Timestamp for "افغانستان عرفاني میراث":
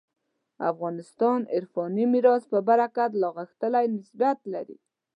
0.71-2.43